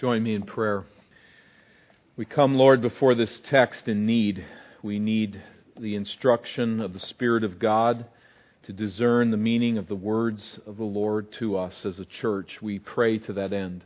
[0.00, 0.84] Join me in prayer.
[2.16, 4.42] We come, Lord, before this text in need.
[4.82, 5.42] We need
[5.78, 8.06] the instruction of the Spirit of God
[8.62, 12.62] to discern the meaning of the words of the Lord to us as a church.
[12.62, 13.84] We pray to that end.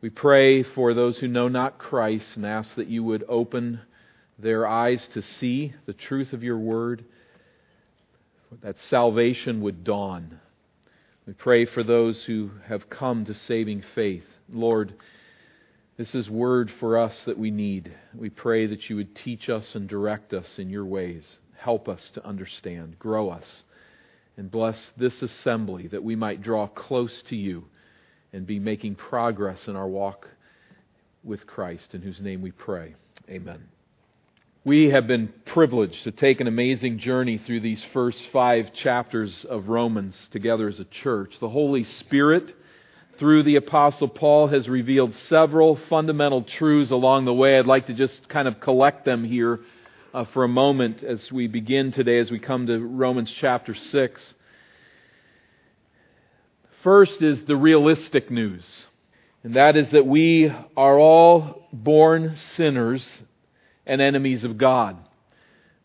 [0.00, 3.82] We pray for those who know not Christ and ask that you would open
[4.36, 7.04] their eyes to see the truth of your word,
[8.64, 10.40] that salvation would dawn.
[11.24, 14.24] We pray for those who have come to saving faith.
[14.52, 14.94] Lord,
[16.00, 17.94] this is word for us that we need.
[18.14, 21.24] We pray that you would teach us and direct us in your ways.
[21.58, 22.98] Help us to understand.
[22.98, 23.64] Grow us.
[24.38, 27.64] And bless this assembly that we might draw close to you
[28.32, 30.26] and be making progress in our walk
[31.22, 32.94] with Christ, in whose name we pray.
[33.28, 33.62] Amen.
[34.64, 39.68] We have been privileged to take an amazing journey through these first five chapters of
[39.68, 41.34] Romans together as a church.
[41.40, 42.54] The Holy Spirit
[43.20, 47.58] through the Apostle Paul has revealed several fundamental truths along the way.
[47.58, 49.60] I'd like to just kind of collect them here
[50.14, 54.34] uh, for a moment as we begin today, as we come to Romans chapter 6.
[56.82, 58.64] First is the realistic news,
[59.44, 63.06] and that is that we are all born sinners
[63.84, 64.96] and enemies of God.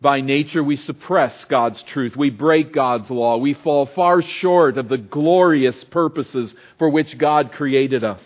[0.06, 2.16] By nature, we suppress God's truth.
[2.16, 3.38] We break God's law.
[3.38, 8.22] We fall far short of the glorious purposes for which God created us.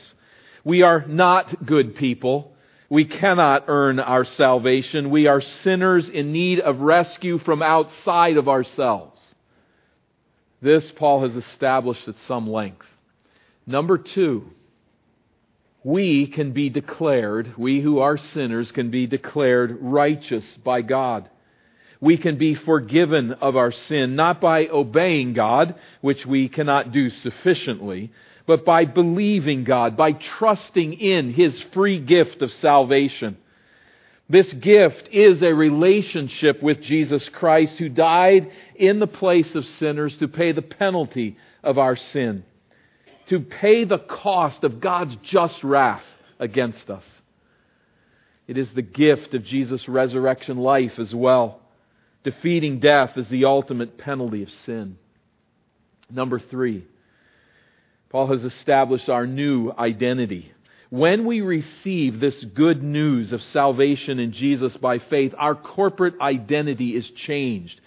[0.65, 2.53] We are not good people.
[2.89, 5.09] We cannot earn our salvation.
[5.09, 9.17] We are sinners in need of rescue from outside of ourselves.
[10.61, 12.87] This Paul has established at some length.
[13.65, 14.51] Number two,
[15.85, 21.29] we can be declared, we who are sinners can be declared righteous by God
[22.01, 27.09] we can be forgiven of our sin, not by obeying God, which we cannot do
[27.09, 28.11] sufficiently,
[28.45, 33.37] but by believing God, by trusting in His free gift of salvation.
[34.29, 40.15] This gift is a relationship with Jesus Christ who died in the place of sinners
[40.17, 42.45] to pay the penalty of our sin,
[43.27, 46.05] to pay the cost of God's just wrath
[46.39, 47.05] against us.
[48.47, 51.59] It is the gift of Jesus' resurrection life as well.
[52.23, 54.97] Defeating death is the ultimate penalty of sin.
[56.11, 56.85] Number three,
[58.09, 60.51] Paul has established our new identity.
[60.89, 66.95] When we receive this good news of salvation in Jesus by faith, our corporate identity
[66.95, 67.79] is changed.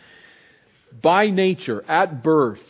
[1.03, 2.63] By nature, at birth,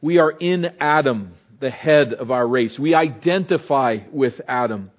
[0.00, 2.78] we are in Adam, the head of our race.
[2.78, 4.90] We identify with Adam.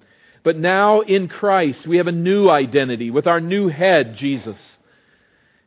[0.42, 4.58] But now in Christ, we have a new identity with our new head, Jesus.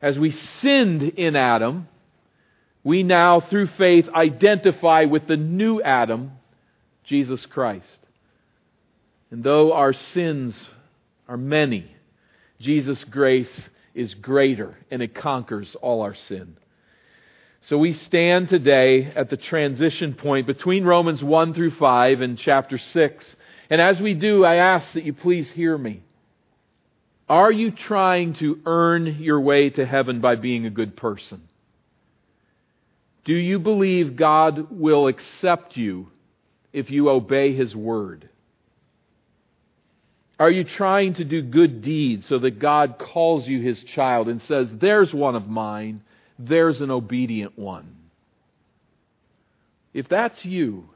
[0.04, 1.88] As we sinned in Adam,
[2.84, 6.34] we now, through faith, identify with the new Adam,
[7.06, 8.00] Jesus Christ.
[9.32, 10.62] And though our sins
[11.30, 11.90] are many,
[12.60, 16.58] Jesus' grace is greater and it conquers all our sin.
[17.70, 22.78] So we stand today at the transition point between Romans 1 through 5 and chapter
[22.78, 23.36] 6.
[23.70, 26.04] And as we do, I ask that you please hear me.
[27.30, 31.48] Are you trying to earn your way to heaven by being a good person?
[33.26, 36.10] Do you believe God will accept you
[36.74, 38.30] if you obey His word?
[40.40, 44.42] Are you trying to do good deeds so that God calls you His child and
[44.42, 46.02] says, There's one of mine,
[46.38, 47.96] there's an obedient one?
[49.94, 50.90] If that's you,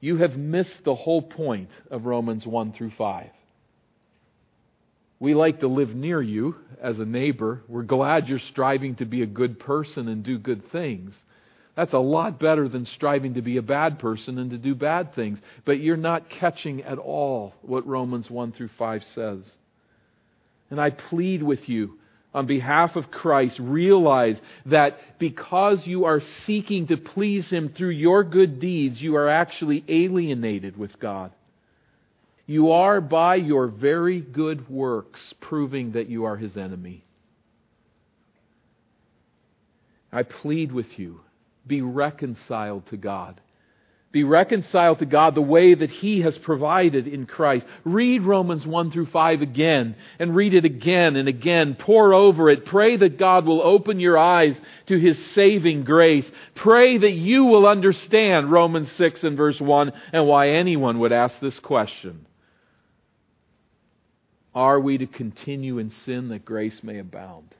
[0.00, 3.26] you have missed the whole point of Romans 1 through 5.
[5.20, 7.62] We like to live near you as a neighbor.
[7.68, 11.14] We're glad you're striving to be a good person and do good things.
[11.76, 15.14] That's a lot better than striving to be a bad person and to do bad
[15.14, 15.38] things.
[15.66, 19.44] But you're not catching at all what Romans 1 through 5 says.
[20.70, 21.98] And I plead with you
[22.32, 28.24] on behalf of Christ, realize that because you are seeking to please Him through your
[28.24, 31.32] good deeds, you are actually alienated with God.
[32.50, 37.04] You are, by your very good works, proving that you are his enemy.
[40.10, 41.20] I plead with you
[41.64, 43.40] be reconciled to God.
[44.10, 47.64] Be reconciled to God the way that He has provided in Christ.
[47.84, 51.76] Read Romans 1 through 5 again and read it again and again.
[51.76, 52.66] Pore over it.
[52.66, 56.28] Pray that God will open your eyes to His saving grace.
[56.56, 61.38] Pray that you will understand Romans 6 and verse 1 and why anyone would ask
[61.38, 62.26] this question.
[64.54, 67.54] Are we to continue in sin that grace may abound?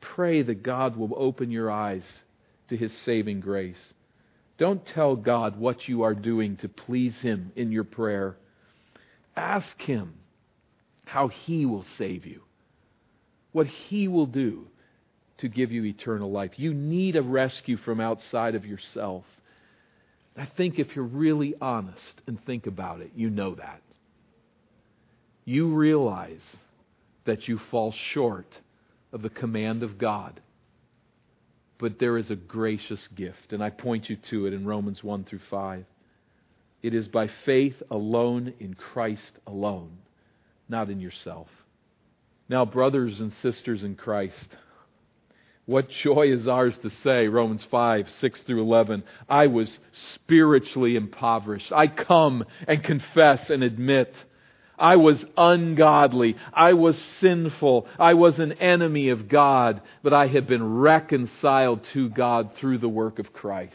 [0.00, 2.04] Pray that God will open your eyes
[2.68, 3.78] to his saving grace.
[4.58, 8.36] Don't tell God what you are doing to please Him in your prayer.
[9.36, 10.14] Ask Him
[11.04, 12.42] how He will save you,
[13.52, 14.66] what He will do
[15.38, 16.50] to give you eternal life.
[16.56, 19.24] You need a rescue from outside of yourself.
[20.36, 23.80] I think if you're really honest and think about it, you know that.
[25.48, 26.44] You realize
[27.24, 28.60] that you fall short
[29.12, 30.40] of the command of God
[31.78, 35.24] but there is a gracious gift, and I point you to it in Romans 1
[35.24, 35.84] through 5.
[36.82, 39.98] It is by faith alone in Christ alone,
[40.68, 41.48] not in yourself.
[42.48, 44.48] Now, brothers and sisters in Christ,
[45.66, 49.04] what joy is ours to say, Romans 5, 6 through 11.
[49.28, 51.70] I was spiritually impoverished.
[51.70, 54.12] I come and confess and admit
[54.78, 56.36] I was ungodly.
[56.52, 57.86] I was sinful.
[57.98, 62.88] I was an enemy of God, but I have been reconciled to God through the
[62.88, 63.74] work of Christ.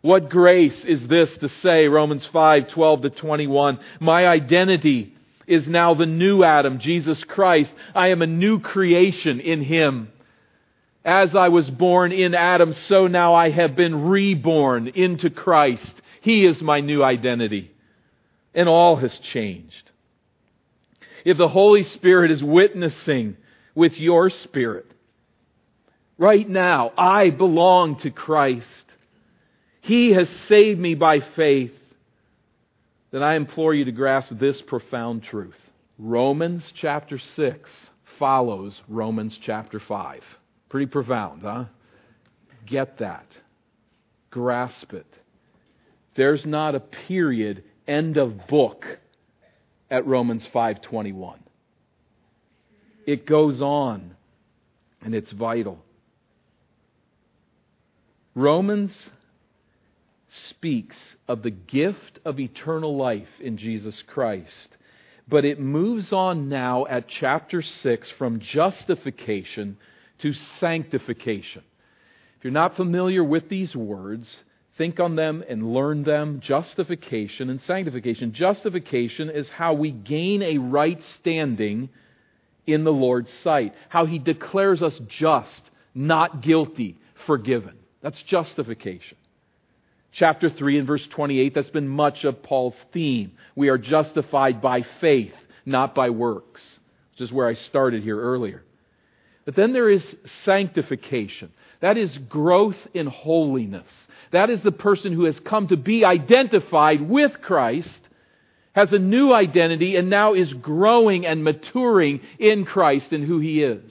[0.00, 3.78] What grace is this to say, Romans 5, 12 to 21.
[4.00, 5.14] My identity
[5.46, 7.72] is now the new Adam, Jesus Christ.
[7.94, 10.10] I am a new creation in Him.
[11.04, 15.94] As I was born in Adam, so now I have been reborn into Christ.
[16.22, 17.73] He is my new identity
[18.54, 19.90] and all has changed.
[21.24, 23.36] If the Holy Spirit is witnessing
[23.74, 24.86] with your spirit,
[26.18, 28.84] right now, I belong to Christ.
[29.80, 31.72] He has saved me by faith.
[33.10, 35.58] Then I implore you to grasp this profound truth.
[35.98, 37.70] Romans chapter 6
[38.18, 40.22] follows Romans chapter 5.
[40.68, 41.64] Pretty profound, huh?
[42.66, 43.26] Get that.
[44.30, 45.06] Grasp it.
[46.16, 48.98] There's not a period end of book
[49.90, 51.38] at Romans 5:21.
[53.06, 54.16] It goes on
[55.02, 55.78] and it's vital.
[58.34, 59.10] Romans
[60.48, 60.96] speaks
[61.28, 64.68] of the gift of eternal life in Jesus Christ.
[65.28, 69.78] But it moves on now at chapter 6 from justification
[70.18, 71.62] to sanctification.
[72.38, 74.38] If you're not familiar with these words,
[74.76, 76.40] think on them and learn them.
[76.40, 78.32] Justification and sanctification.
[78.32, 81.88] Justification is how we gain a right standing
[82.66, 85.62] in the Lord's sight, how He declares us just,
[85.94, 87.76] not guilty, forgiven.
[88.02, 89.18] That's justification.
[90.12, 93.32] Chapter 3 and verse 28, that's been much of Paul's theme.
[93.56, 95.34] We are justified by faith,
[95.66, 96.62] not by works,
[97.12, 98.62] which is where I started here earlier.
[99.44, 101.52] But then there is sanctification.
[101.84, 103.86] That is growth in holiness.
[104.30, 108.00] That is the person who has come to be identified with Christ,
[108.72, 113.62] has a new identity, and now is growing and maturing in Christ and who he
[113.62, 113.82] is.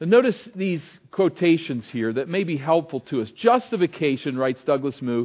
[0.00, 3.30] Now notice these quotations here that may be helpful to us.
[3.30, 5.24] Justification, writes Douglas Moo,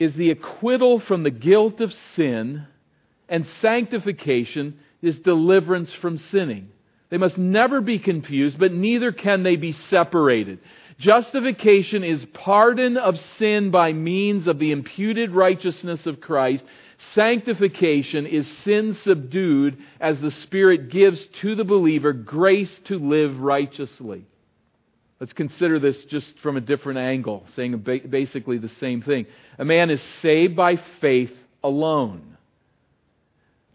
[0.00, 2.66] is the acquittal from the guilt of sin,
[3.28, 6.70] and sanctification is deliverance from sinning.
[7.10, 10.58] They must never be confused, but neither can they be separated.
[11.00, 16.62] Justification is pardon of sin by means of the imputed righteousness of Christ.
[17.14, 24.26] Sanctification is sin subdued as the Spirit gives to the believer grace to live righteously.
[25.18, 29.24] Let's consider this just from a different angle, saying basically the same thing.
[29.58, 31.32] A man is saved by faith
[31.64, 32.36] alone.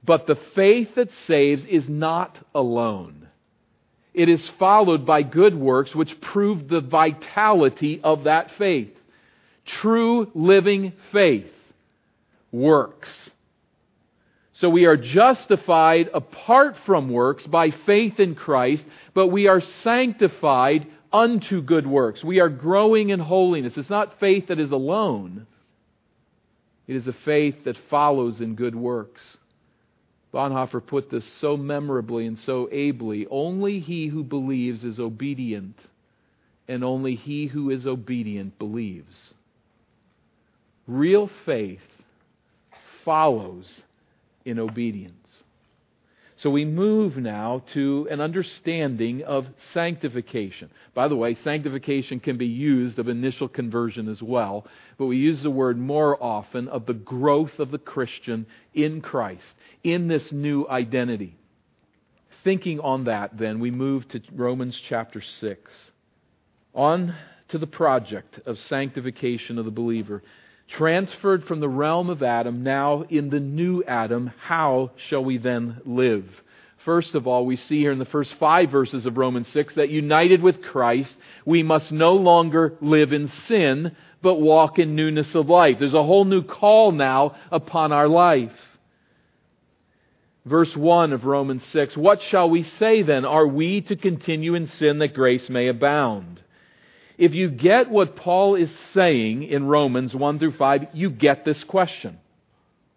[0.04, 3.25] But the faith that saves is not alone
[4.16, 8.94] it is followed by good works which prove the vitality of that faith.
[9.66, 11.52] True living faith
[12.52, 13.10] works.
[14.54, 20.88] So we are justified apart from works by faith in Christ, but we are sanctified
[21.12, 22.24] unto good works.
[22.24, 23.78] We are growing in holiness.
[23.78, 25.46] It's not faith that is alone,
[26.88, 29.22] it is a faith that follows in good works.
[30.36, 35.80] Bonhoeffer put this so memorably and so ably only he who believes is obedient,
[36.68, 39.34] and only he who is obedient believes.
[40.88, 41.80] Real faith
[43.06, 43.82] follows
[44.44, 45.25] in obedience.
[46.46, 50.70] So we move now to an understanding of sanctification.
[50.94, 54.68] By the way, sanctification can be used of initial conversion as well,
[55.00, 59.56] but we use the word more often of the growth of the Christian in Christ,
[59.84, 61.36] in this new identity.
[62.44, 65.72] Thinking on that, then, we move to Romans chapter 6.
[66.76, 67.16] On
[67.48, 70.22] to the project of sanctification of the believer
[70.68, 75.82] transferred from the realm of Adam, now in the new Adam, how shall we then
[75.86, 76.26] live?
[76.86, 79.90] First of all, we see here in the first five verses of Romans 6 that
[79.90, 85.50] united with Christ, we must no longer live in sin, but walk in newness of
[85.50, 85.78] life.
[85.80, 88.54] There's a whole new call now upon our life.
[90.46, 93.26] Verse 1 of Romans 6 What shall we say then?
[93.26, 96.42] Are we to continue in sin that grace may abound?
[97.18, 101.64] If you get what Paul is saying in Romans 1 through 5, you get this
[101.64, 102.20] question.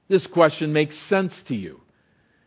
[0.09, 1.81] This question makes sense to you.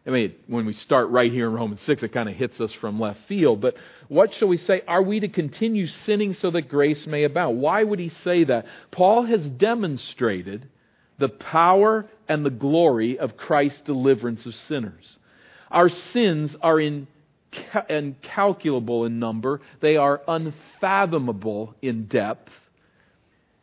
[0.05, 2.73] I mean, when we start right here in Romans 6, it kind of hits us
[2.73, 3.61] from left field.
[3.61, 3.75] But
[4.07, 4.81] what shall we say?
[4.87, 7.61] Are we to continue sinning so that grace may abound?
[7.61, 8.65] Why would he say that?
[8.89, 10.67] Paul has demonstrated
[11.19, 15.17] the power and the glory of Christ's deliverance of sinners.
[15.69, 17.07] Our sins are in
[17.89, 22.51] incalculable in number, they are unfathomable in depth.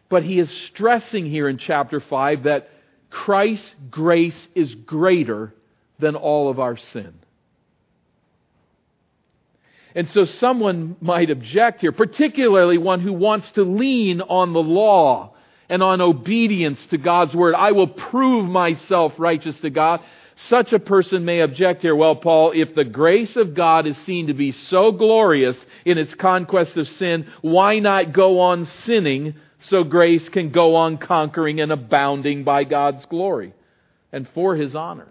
[0.09, 2.71] But he is stressing here in chapter 5 that
[3.11, 5.55] Christ's grace is greater
[5.99, 7.15] than all of our sin.
[9.95, 15.35] And so someone might object here, particularly one who wants to lean on the law
[15.69, 17.55] and on obedience to God's word.
[17.55, 20.01] I will prove myself righteous to God.
[20.47, 24.29] Such a person may object here, well, Paul, if the grace of God is seen
[24.29, 29.83] to be so glorious in its conquest of sin, why not go on sinning so
[29.83, 33.53] grace can go on conquering and abounding by God's glory
[34.13, 35.09] and for his honor?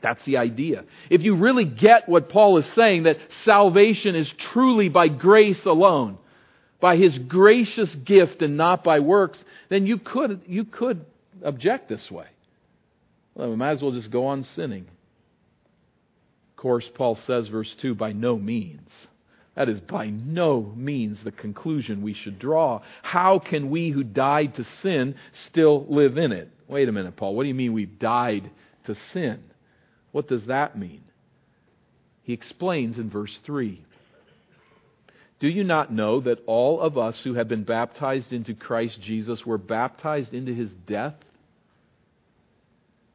[0.00, 0.84] That's the idea.
[1.10, 6.16] If you really get what Paul is saying, that salvation is truly by grace alone,
[6.80, 11.04] by his gracious gift and not by works, then you could, you could
[11.42, 12.26] object this way.
[13.36, 14.86] Well, we might as well just go on sinning.
[16.50, 18.90] Of course, Paul says, verse 2, by no means.
[19.54, 22.80] That is by no means the conclusion we should draw.
[23.02, 25.16] How can we who died to sin
[25.48, 26.50] still live in it?
[26.66, 27.34] Wait a minute, Paul.
[27.34, 28.50] What do you mean we've died
[28.86, 29.42] to sin?
[30.12, 31.02] What does that mean?
[32.22, 33.84] He explains in verse 3.
[35.40, 39.44] Do you not know that all of us who have been baptized into Christ Jesus
[39.44, 41.14] were baptized into his death?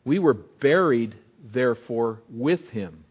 [0.03, 1.15] We were buried,
[1.53, 3.03] therefore, with him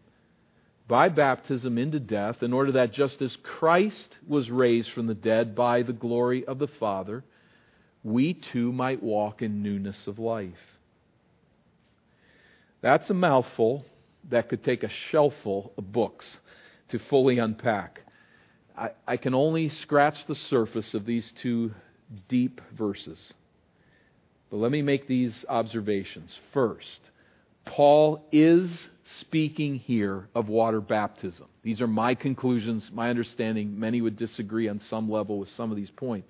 [0.87, 5.55] by baptism into death, in order that just as Christ was raised from the dead
[5.55, 7.23] by the glory of the Father,
[8.03, 10.51] we too might walk in newness of life.
[12.81, 13.85] That's a mouthful
[14.29, 16.25] that could take a shelfful of books
[16.89, 18.01] to fully unpack.
[18.77, 21.73] I, I can only scratch the surface of these two
[22.27, 23.33] deep verses.
[24.51, 26.29] But let me make these observations.
[26.53, 26.99] First,
[27.65, 28.69] Paul is
[29.21, 31.47] speaking here of water baptism.
[31.63, 33.79] These are my conclusions, my understanding.
[33.79, 36.27] Many would disagree on some level with some of these points.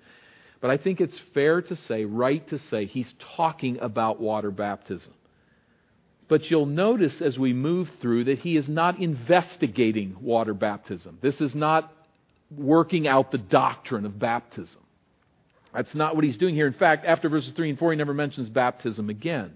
[0.60, 5.12] But I think it's fair to say, right to say, he's talking about water baptism.
[6.28, 11.18] But you'll notice as we move through that he is not investigating water baptism.
[11.20, 11.92] This is not
[12.56, 14.81] working out the doctrine of baptism.
[15.74, 16.66] That's not what he's doing here.
[16.66, 19.52] In fact, after verses 3 and 4, he never mentions baptism again.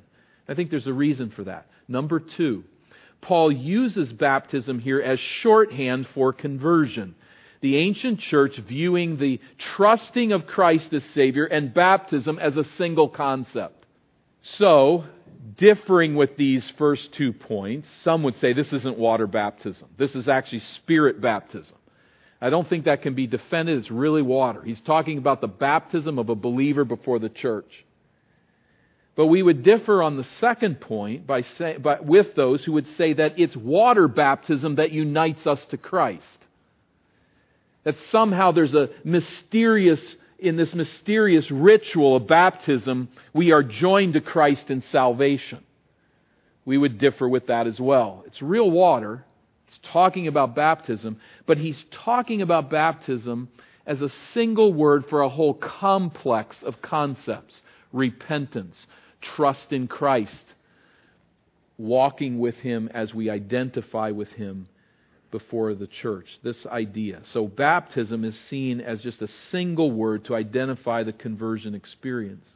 [0.49, 1.67] I think there's a reason for that.
[1.89, 2.65] Number two,
[3.21, 7.15] Paul uses baptism here as shorthand for conversion.
[7.61, 13.09] The ancient church viewing the trusting of Christ as Savior and baptism as a single
[13.09, 13.87] concept.
[14.43, 15.05] So,
[15.57, 19.89] differing with these first two points, some would say this isn't water baptism.
[19.97, 21.77] This is actually spirit baptism.
[22.41, 23.79] I don't think that can be defended.
[23.79, 24.63] It's really water.
[24.63, 27.85] He's talking about the baptism of a believer before the church.
[29.15, 32.87] But we would differ on the second point by say, by, with those who would
[32.89, 36.39] say that it's water baptism that unites us to Christ.
[37.85, 44.21] That somehow there's a mysterious, in this mysterious ritual of baptism, we are joined to
[44.21, 45.61] Christ in salvation.
[46.67, 48.25] We would differ with that as well.
[48.27, 49.25] It's real water,
[49.67, 53.49] He's talking about baptism, but he's talking about baptism
[53.87, 58.87] as a single word for a whole complex of concepts repentance,
[59.21, 60.45] trust in Christ,
[61.79, 64.69] walking with him as we identify with him
[65.31, 66.27] before the church.
[66.43, 67.21] This idea.
[67.33, 72.47] So, baptism is seen as just a single word to identify the conversion experience.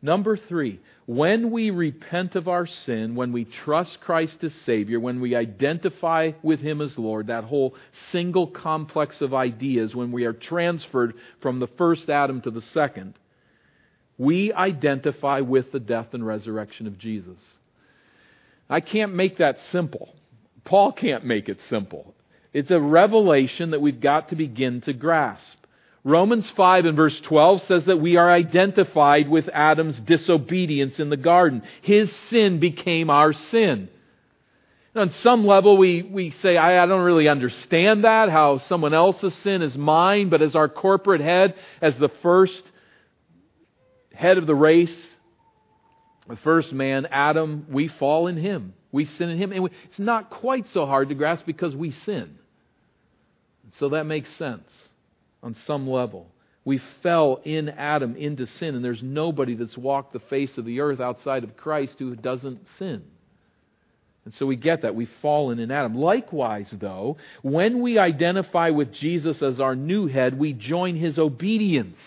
[0.00, 5.20] Number three, when we repent of our sin, when we trust Christ as Savior, when
[5.20, 7.74] we identify with Him as Lord, that whole
[8.10, 13.14] single complex of ideas, when we are transferred from the first Adam to the second,
[14.18, 17.38] we identify with the death and resurrection of Jesus.
[18.70, 20.14] I can't make that simple.
[20.64, 22.14] Paul can't make it simple.
[22.52, 25.58] It's a revelation that we've got to begin to grasp.
[26.04, 31.16] Romans 5 and verse 12 says that we are identified with Adam's disobedience in the
[31.16, 31.62] garden.
[31.82, 33.88] His sin became our sin.
[34.94, 39.34] On some level, we, we say, I, I don't really understand that, how someone else's
[39.34, 42.62] sin is mine, but as our corporate head, as the first
[44.12, 45.06] head of the race,
[46.28, 48.74] the first man, Adam, we fall in him.
[48.90, 49.52] We sin in him.
[49.52, 52.38] And we, it's not quite so hard to grasp because we sin.
[53.78, 54.87] So that makes sense
[55.42, 56.28] on some level.
[56.64, 60.80] We fell in Adam into sin, and there's nobody that's walked the face of the
[60.80, 63.02] earth outside of Christ who doesn't sin.
[64.24, 64.94] And so we get that.
[64.94, 65.94] We've fallen in Adam.
[65.94, 71.98] Likewise, though, when we identify with Jesus as our new head, we join his obedience.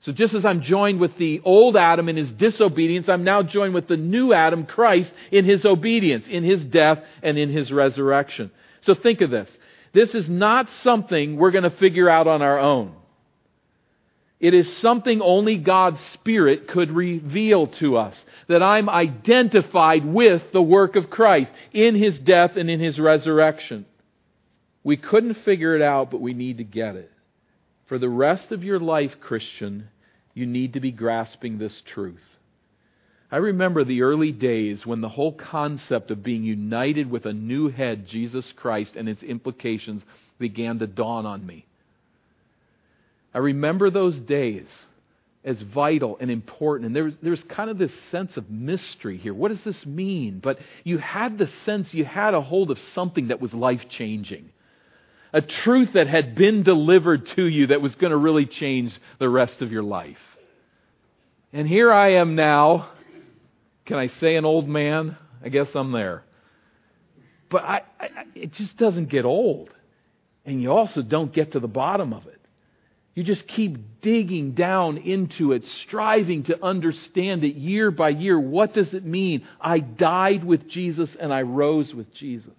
[0.00, 3.72] So just as I'm joined with the old Adam in his disobedience, I'm now joined
[3.72, 8.50] with the new Adam, Christ, in his obedience, in his death, and in his resurrection.
[8.82, 9.50] So think of this.
[9.92, 12.94] This is not something we're going to figure out on our own.
[14.38, 18.24] It is something only God's Spirit could reveal to us.
[18.48, 23.84] That I'm identified with the work of Christ in His death and in His resurrection.
[24.82, 27.12] We couldn't figure it out, but we need to get it.
[27.86, 29.88] For the rest of your life, Christian,
[30.32, 32.22] you need to be grasping this truth.
[33.32, 37.68] I remember the early days when the whole concept of being united with a new
[37.68, 40.04] head, Jesus Christ, and its implications
[40.38, 41.64] began to dawn on me.
[43.32, 44.66] I remember those days
[45.44, 46.86] as vital and important.
[46.86, 49.32] And there was, there was kind of this sense of mystery here.
[49.32, 50.40] What does this mean?
[50.40, 54.50] But you had the sense you had a hold of something that was life changing.
[55.32, 59.28] A truth that had been delivered to you that was going to really change the
[59.28, 60.18] rest of your life.
[61.52, 62.90] And here I am now.
[63.90, 65.16] Can I say an old man?
[65.44, 66.22] I guess I'm there.
[67.50, 69.68] But I, I, it just doesn't get old.
[70.46, 72.40] And you also don't get to the bottom of it.
[73.16, 78.38] You just keep digging down into it, striving to understand it year by year.
[78.38, 79.44] What does it mean?
[79.60, 82.54] I died with Jesus and I rose with Jesus.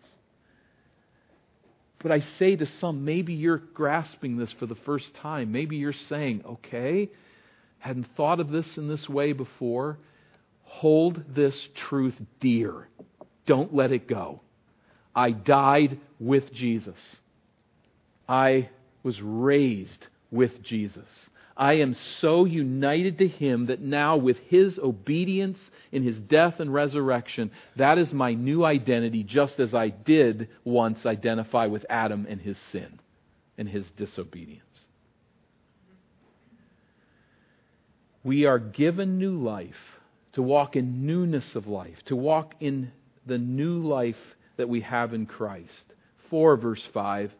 [1.99, 5.53] But I say to some, maybe you're grasping this for the first time.
[5.53, 7.09] Maybe you're saying, okay,
[7.79, 9.97] hadn't thought of this in this way before.
[10.71, 12.87] Hold this truth dear.
[13.45, 14.41] Don't let it go.
[15.15, 16.97] I died with Jesus.
[18.27, 18.69] I
[19.03, 21.07] was raised with Jesus.
[21.57, 25.59] I am so united to Him that now, with His obedience
[25.91, 31.05] in His death and resurrection, that is my new identity, just as I did once
[31.05, 32.99] identify with Adam and his sin
[33.57, 34.63] and his disobedience.
[38.23, 39.90] We are given new life
[40.33, 42.91] to walk in newness of life, to walk in
[43.25, 44.15] the new life
[44.57, 45.83] that we have in Christ.
[46.29, 47.31] 4 verse 5,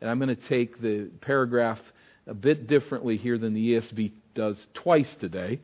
[0.00, 1.78] and I'm going to take the paragraph
[2.26, 5.60] a bit differently here than the ESV does twice today.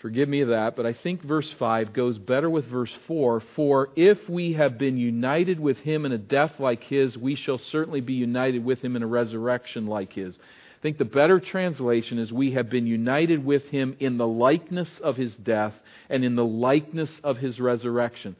[0.00, 3.42] Forgive me that, but I think verse 5 goes better with verse 4.
[3.54, 7.58] For if we have been united with him in a death like his, we shall
[7.70, 10.38] certainly be united with him in a resurrection like his.
[10.80, 14.98] I think the better translation is we have been united with him in the likeness
[15.00, 15.74] of his death
[16.08, 18.34] and in the likeness of his resurrection.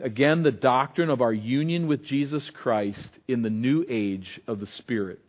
[0.00, 4.66] Again, the doctrine of our union with Jesus Christ in the new age of the
[4.66, 5.20] Spirit.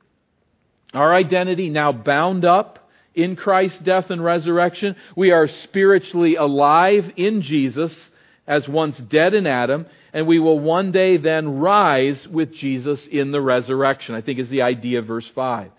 [0.95, 4.95] Our identity now bound up in Christ's death and resurrection.
[5.15, 8.10] We are spiritually alive in Jesus
[8.47, 13.32] as once dead in Adam, and we will one day then rise with Jesus in
[13.32, 14.15] the resurrection.
[14.15, 15.71] I think is the idea of verse 5.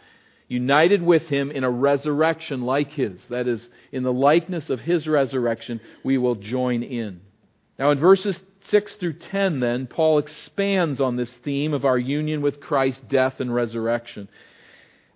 [0.52, 3.18] United with him in a resurrection like his.
[3.30, 7.22] That is, in the likeness of his resurrection, we will join in.
[7.78, 12.42] Now, in verses 6 through 10, then, Paul expands on this theme of our union
[12.42, 14.28] with Christ's death and resurrection.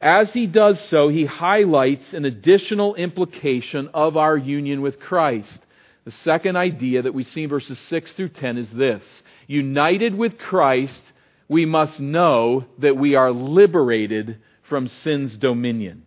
[0.01, 5.59] As he does so, he highlights an additional implication of our union with Christ.
[6.07, 10.39] The second idea that we see in verses 6 through 10 is this United with
[10.39, 11.03] Christ,
[11.47, 14.39] we must know that we are liberated
[14.69, 16.05] from sin's dominion.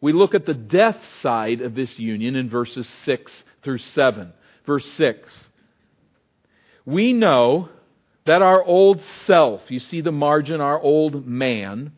[0.00, 4.32] We look at the death side of this union in verses 6 through 7.
[4.66, 5.32] Verse 6.
[6.84, 7.68] We know
[8.26, 11.92] that our old self, you see the margin, our old man,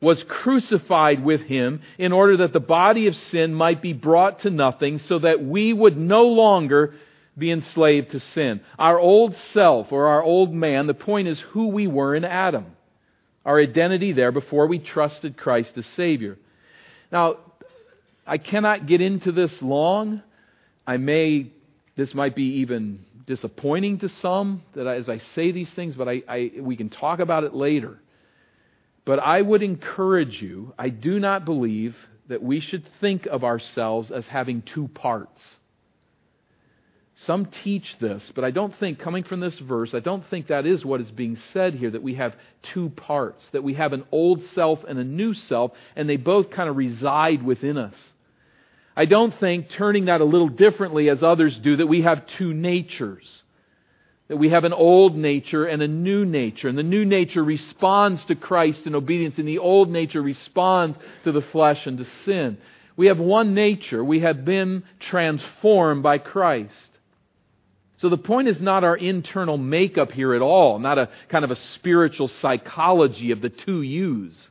[0.00, 4.50] was crucified with him in order that the body of sin might be brought to
[4.50, 6.94] nothing so that we would no longer
[7.36, 8.60] be enslaved to sin.
[8.78, 12.66] Our old self or our old man, the point is who we were in Adam.
[13.48, 16.36] Our identity there before we trusted Christ as Savior.
[17.10, 17.38] Now,
[18.26, 20.22] I cannot get into this long.
[20.86, 21.50] I may,
[21.96, 26.22] this might be even disappointing to some that as I say these things, but I,
[26.28, 27.98] I we can talk about it later.
[29.06, 31.96] But I would encourage you, I do not believe
[32.28, 35.40] that we should think of ourselves as having two parts.
[37.22, 40.66] Some teach this, but I don't think, coming from this verse, I don't think that
[40.66, 44.04] is what is being said here, that we have two parts, that we have an
[44.12, 47.96] old self and a new self, and they both kind of reside within us.
[48.96, 52.54] I don't think, turning that a little differently as others do, that we have two
[52.54, 53.42] natures.
[54.28, 56.68] That we have an old nature and a new nature.
[56.68, 61.32] And the new nature responds to Christ in obedience, and the old nature responds to
[61.32, 62.58] the flesh and to sin.
[62.96, 64.04] We have one nature.
[64.04, 66.90] We have been transformed by Christ.
[67.98, 71.50] So the point is not our internal makeup here at all, not a kind of
[71.50, 74.48] a spiritual psychology of the two yous.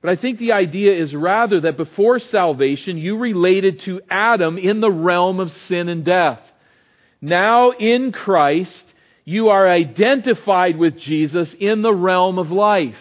[0.00, 4.80] But I think the idea is rather that before salvation, you related to Adam in
[4.80, 6.40] the realm of sin and death.
[7.20, 8.84] Now in Christ,
[9.24, 12.96] you are identified with Jesus in the realm of life.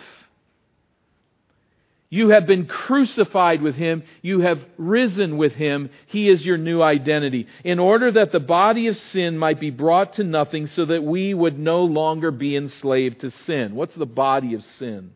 [2.12, 4.04] You have been crucified with him.
[4.24, 5.92] You have risen with him.
[6.08, 7.48] He is your new identity.
[7.64, 11.36] In order that the body of sin might be brought to nothing so that we
[11.36, 13.76] would no longer be enslaved to sin.
[13.76, 15.12] What's the body of sin?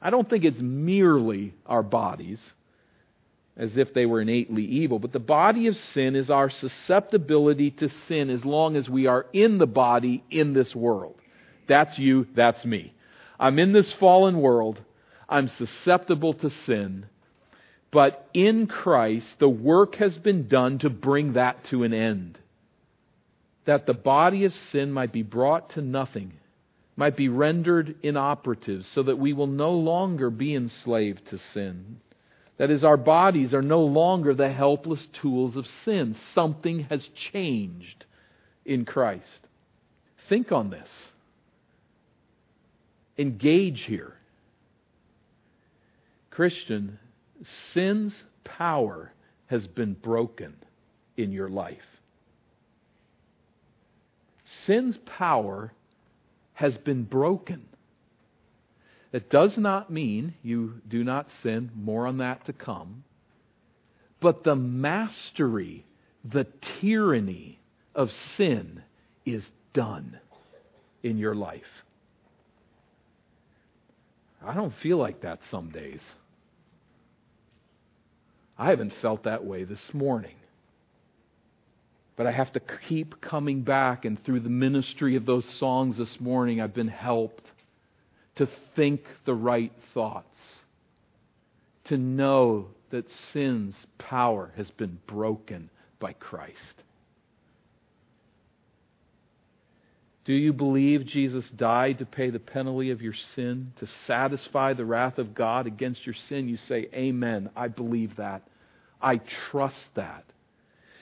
[0.00, 2.40] I don't think it's merely our bodies,
[3.54, 7.90] as if they were innately evil, but the body of sin is our susceptibility to
[8.08, 11.16] sin as long as we are in the body in this world.
[11.68, 12.94] That's you, that's me.
[13.38, 14.80] I'm in this fallen world.
[15.30, 17.06] I'm susceptible to sin.
[17.92, 22.38] But in Christ, the work has been done to bring that to an end.
[23.64, 26.32] That the body of sin might be brought to nothing,
[26.96, 32.00] might be rendered inoperative, so that we will no longer be enslaved to sin.
[32.58, 36.14] That is, our bodies are no longer the helpless tools of sin.
[36.34, 38.04] Something has changed
[38.64, 39.46] in Christ.
[40.28, 40.88] Think on this.
[43.18, 44.14] Engage here.
[46.30, 46.98] Christian,
[47.72, 49.12] sin's power
[49.46, 50.54] has been broken
[51.16, 51.78] in your life.
[54.66, 55.72] Sin's power
[56.54, 57.66] has been broken.
[59.12, 63.02] That does not mean you do not sin, more on that to come.
[64.20, 65.84] But the mastery,
[66.24, 66.46] the
[66.80, 67.58] tyranny
[67.94, 68.82] of sin
[69.24, 70.18] is done
[71.02, 71.62] in your life.
[74.44, 76.00] I don't feel like that some days.
[78.60, 80.34] I haven't felt that way this morning.
[82.14, 86.20] But I have to keep coming back, and through the ministry of those songs this
[86.20, 87.50] morning, I've been helped
[88.36, 88.46] to
[88.76, 90.38] think the right thoughts,
[91.84, 96.82] to know that sin's power has been broken by Christ.
[100.26, 104.84] Do you believe Jesus died to pay the penalty of your sin, to satisfy the
[104.84, 106.46] wrath of God against your sin?
[106.46, 107.48] You say, Amen.
[107.56, 108.42] I believe that.
[109.00, 110.24] I trust that.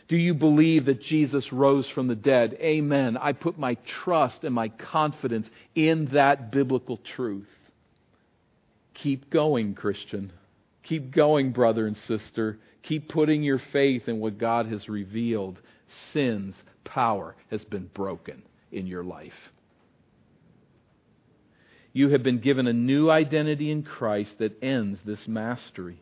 [0.09, 2.57] Do you believe that Jesus rose from the dead?
[2.61, 3.19] Amen.
[3.19, 7.49] I put my trust and my confidence in that biblical truth.
[8.95, 10.33] Keep going, Christian.
[10.83, 12.59] Keep going, brother and sister.
[12.83, 15.59] Keep putting your faith in what God has revealed.
[16.13, 19.51] Sin's power has been broken in your life.
[21.93, 26.01] You have been given a new identity in Christ that ends this mastery.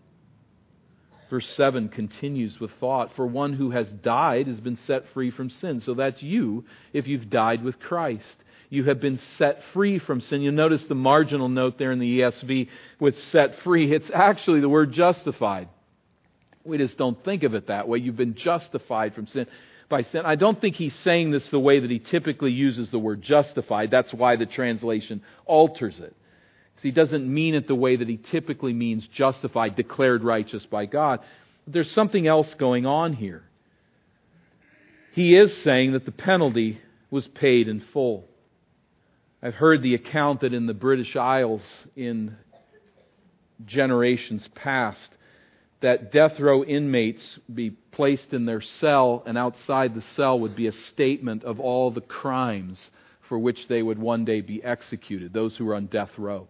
[1.29, 5.51] Verse 7 continues with thought For one who has died has been set free from
[5.51, 5.81] sin.
[5.81, 8.37] So that's you if you've died with Christ.
[8.69, 10.43] You have been set free from sin.
[10.43, 13.93] You'll notice the marginal note there in the ESV with set free.
[13.93, 15.69] It's actually the word justified.
[16.65, 17.99] We just don't think of it that way.
[17.99, 19.47] You've been justified from sin
[19.89, 20.23] by sin.
[20.25, 23.91] I don't think he's saying this the way that he typically uses the word justified.
[23.91, 26.15] That's why the translation alters it.
[26.83, 31.21] He doesn't mean it the way that he typically means justified, declared righteous by God.
[31.67, 33.43] There's something else going on here.
[35.13, 38.27] He is saying that the penalty was paid in full.
[39.43, 41.63] I've heard the account that in the British Isles
[41.95, 42.37] in
[43.65, 45.09] generations past,
[45.81, 50.67] that death row inmates be placed in their cell, and outside the cell would be
[50.67, 52.91] a statement of all the crimes
[53.29, 56.49] for which they would one day be executed, those who were on death row.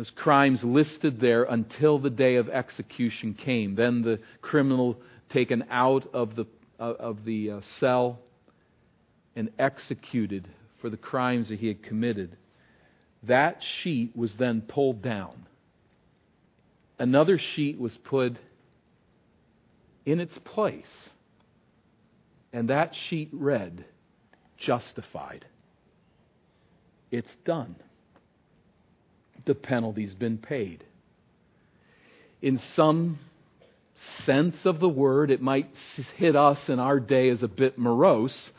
[0.00, 3.74] Those crimes listed there until the day of execution came.
[3.74, 4.96] Then the criminal
[5.28, 6.46] taken out of the,
[6.78, 8.18] uh, of the uh, cell
[9.36, 10.48] and executed
[10.80, 12.38] for the crimes that he had committed.
[13.24, 15.46] That sheet was then pulled down
[16.98, 18.38] another sheet was put
[20.06, 21.10] in its place.
[22.54, 23.84] And that sheet read,
[24.56, 25.44] Justified.
[27.10, 27.74] It's done.
[29.44, 30.84] The penalty's been paid.
[32.42, 33.18] In some
[34.24, 35.30] sense of the word.
[35.30, 35.68] It might
[36.16, 38.50] hit us in our day as a bit morose,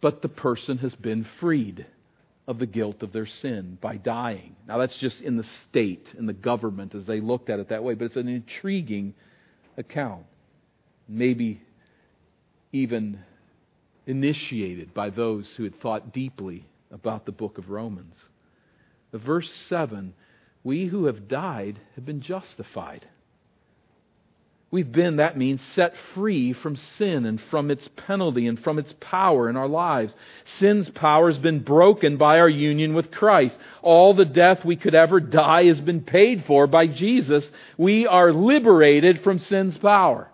[0.00, 1.86] but the person has been freed
[2.46, 4.54] of the guilt of their sin by dying.
[4.68, 7.82] Now, that's just in the state, in the government, as they looked at it that
[7.82, 9.14] way, but it's an intriguing
[9.76, 10.24] account.
[11.08, 11.60] Maybe
[12.72, 13.20] even
[14.06, 18.14] initiated by those who had thought deeply about the book of Romans.
[19.10, 20.14] The verse 7
[20.66, 23.06] We who have died have been justified.
[24.72, 28.92] We've been, that means, set free from sin and from its penalty and from its
[28.98, 30.12] power in our lives.
[30.58, 33.56] Sin's power has been broken by our union with Christ.
[33.80, 37.48] All the death we could ever die has been paid for by Jesus.
[37.78, 40.28] We are liberated from sin's power.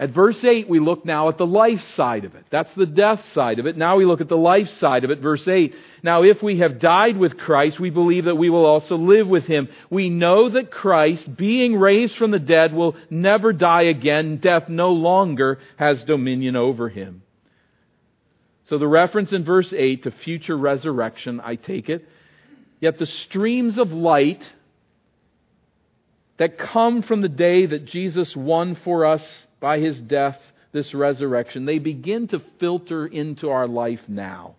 [0.00, 2.44] At verse 8, we look now at the life side of it.
[2.50, 3.76] That's the death side of it.
[3.76, 5.18] Now we look at the life side of it.
[5.18, 5.74] Verse 8.
[6.04, 9.44] Now, if we have died with Christ, we believe that we will also live with
[9.46, 9.68] him.
[9.90, 14.36] We know that Christ, being raised from the dead, will never die again.
[14.36, 17.22] Death no longer has dominion over him.
[18.66, 22.06] So the reference in verse 8 to future resurrection, I take it.
[22.78, 24.46] Yet the streams of light
[26.36, 30.38] that come from the day that Jesus won for us by his death,
[30.72, 34.54] this resurrection, they begin to filter into our life now.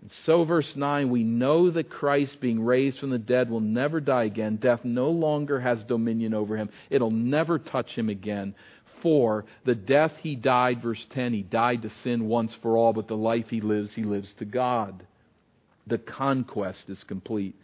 [0.00, 4.00] And so, verse 9, we know that Christ, being raised from the dead, will never
[4.00, 4.56] die again.
[4.56, 8.54] Death no longer has dominion over him, it'll never touch him again.
[9.00, 13.08] For the death he died, verse 10, he died to sin once for all, but
[13.08, 15.04] the life he lives, he lives to God.
[15.88, 17.56] The conquest is complete.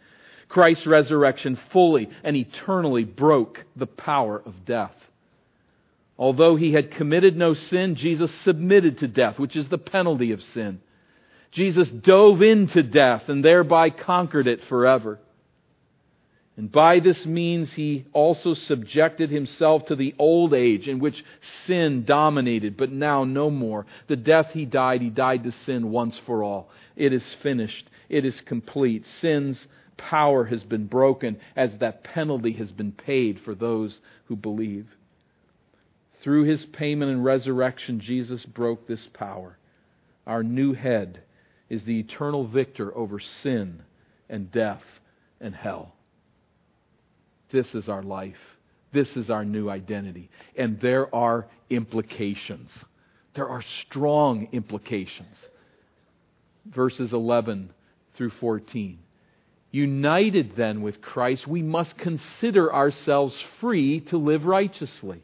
[0.49, 4.95] Christ's resurrection fully and eternally broke the power of death.
[6.19, 10.43] Although he had committed no sin, Jesus submitted to death, which is the penalty of
[10.43, 10.81] sin.
[11.51, 15.17] Jesus dove into death and thereby conquered it forever.
[16.57, 21.23] And by this means, he also subjected himself to the old age in which
[21.65, 23.85] sin dominated, but now no more.
[24.07, 26.69] The death he died, he died to sin once for all.
[26.97, 27.89] It is finished.
[28.09, 29.07] It is complete.
[29.21, 34.85] Sin's power has been broken as that penalty has been paid for those who believe.
[36.21, 39.57] Through his payment and resurrection, Jesus broke this power.
[40.27, 41.21] Our new head
[41.69, 43.81] is the eternal victor over sin
[44.29, 44.83] and death
[45.39, 45.93] and hell.
[47.51, 48.57] This is our life.
[48.91, 50.29] This is our new identity.
[50.57, 52.69] And there are implications.
[53.33, 55.37] There are strong implications.
[56.65, 57.71] Verses 11
[58.15, 58.99] through 14.
[59.71, 65.23] United then with Christ, we must consider ourselves free to live righteously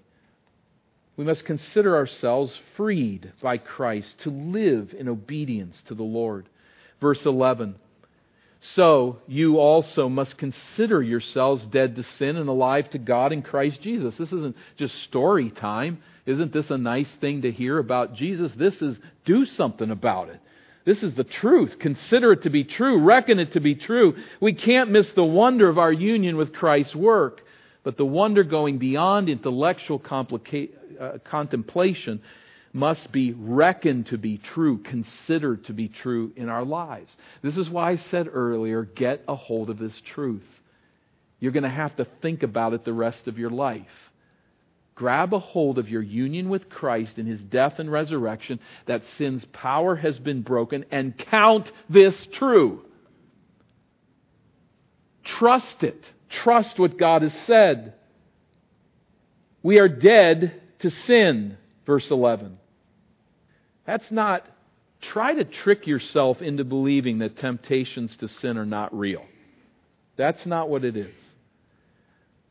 [1.17, 6.47] we must consider ourselves freed by Christ to live in obedience to the Lord.
[6.99, 7.75] Verse 11
[8.59, 13.81] So you also must consider yourselves dead to sin and alive to God in Christ
[13.81, 14.15] Jesus.
[14.17, 15.99] This isn't just story time.
[16.25, 18.51] Isn't this a nice thing to hear about Jesus?
[18.53, 20.39] This is do something about it.
[20.83, 21.77] This is the truth.
[21.79, 23.01] Consider it to be true.
[23.01, 24.15] Reckon it to be true.
[24.39, 27.41] We can't miss the wonder of our union with Christ's work.
[27.83, 32.21] But the wonder going beyond intellectual complica- uh, contemplation
[32.73, 37.15] must be reckoned to be true, considered to be true in our lives.
[37.41, 40.43] This is why I said earlier get a hold of this truth.
[41.39, 43.87] You're going to have to think about it the rest of your life.
[44.93, 49.45] Grab a hold of your union with Christ in his death and resurrection, that sin's
[49.45, 52.81] power has been broken, and count this true.
[55.23, 56.01] Trust it.
[56.29, 57.93] Trust what God has said.
[59.63, 62.59] We are dead to sin, verse 11.
[63.87, 64.45] That's not,
[65.01, 69.25] try to trick yourself into believing that temptations to sin are not real.
[70.15, 71.15] That's not what it is.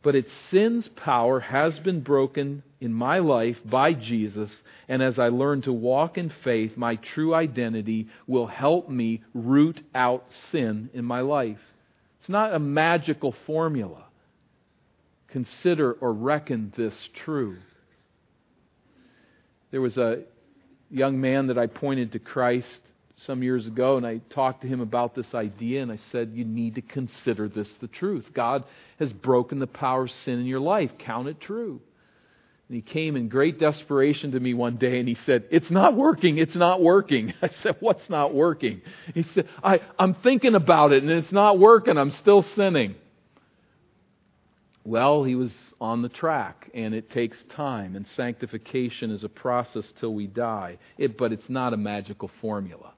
[0.03, 4.51] But its sin's power has been broken in my life by Jesus,
[4.89, 9.81] and as I learn to walk in faith, my true identity will help me root
[9.95, 11.61] out sin in my life.
[12.19, 14.07] It's not a magical formula.
[15.29, 17.59] Consider or reckon this true.
[19.75, 20.23] There was a
[20.89, 22.81] young man that I pointed to Christ
[23.27, 26.45] some years ago, and I talked to him about this idea, and I said, You
[26.45, 28.25] need to consider this the truth.
[28.33, 28.63] God
[29.01, 30.93] has broken the power of sin in your life.
[30.99, 31.81] Count it true.
[32.69, 35.97] And he came in great desperation to me one day and he said, It's not
[35.97, 37.35] working, it's not working.
[37.43, 38.81] I said, What's not working?
[39.13, 42.95] He said, I, I'm thinking about it and it's not working, I'm still sinning.
[44.85, 49.91] Well, he was on the track, and it takes time, and sanctification is a process
[49.99, 50.79] till we die.
[50.99, 52.93] It, but it's not a magical formula.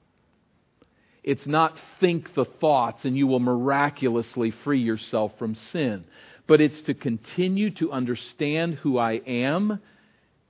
[1.23, 6.05] It's not think the thoughts and you will miraculously free yourself from sin.
[6.47, 9.81] but it's to continue to understand who I am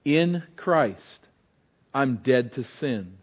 [0.06, 1.20] in Christ.
[1.94, 3.18] I'm dead to sin.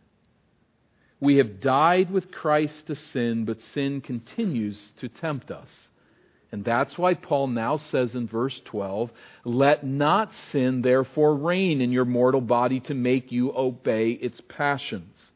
[1.20, 5.70] We have died with Christ to sin, but sin continues to tempt us.
[6.54, 9.10] And that's why Paul now says in verse 12,
[9.44, 15.32] Let not sin therefore reign in your mortal body to make you obey its passions.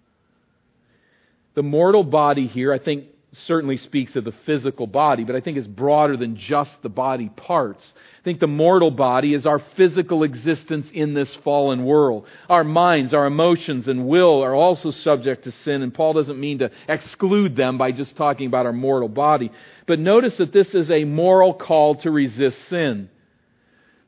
[1.55, 3.07] The mortal body here, I think,
[3.47, 7.29] certainly speaks of the physical body, but I think it's broader than just the body
[7.29, 7.85] parts.
[8.21, 12.27] I think the mortal body is our physical existence in this fallen world.
[12.49, 16.59] Our minds, our emotions, and will are also subject to sin, and Paul doesn't mean
[16.59, 19.51] to exclude them by just talking about our mortal body.
[19.87, 23.09] But notice that this is a moral call to resist sin.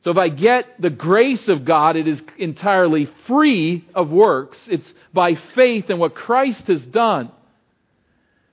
[0.03, 4.57] So if I get the grace of God, it is entirely free of works.
[4.67, 7.31] It's by faith in what Christ has done.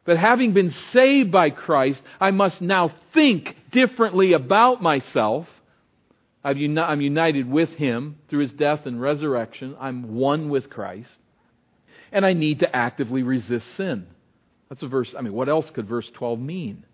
[0.09, 5.47] But having been saved by Christ, I must now think differently about myself.
[6.43, 9.77] i am united with Him through His death and resurrection.
[9.79, 11.11] I'm one with Christ.
[12.11, 14.07] And I need to actively resist sin.
[14.71, 15.15] That's a verse.
[15.15, 16.87] I mean, what else could verse 12 mean?